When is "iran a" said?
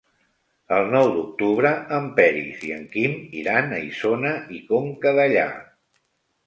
3.45-3.83